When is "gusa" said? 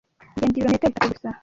1.11-1.29